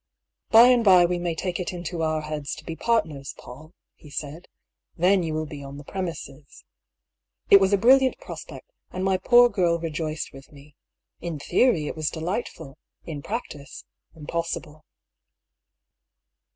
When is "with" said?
10.33-10.51